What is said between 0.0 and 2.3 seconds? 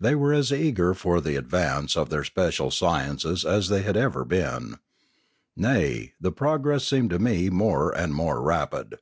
They were as eager for the advance of their